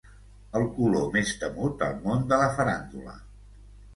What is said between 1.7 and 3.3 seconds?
al món de la faràndula.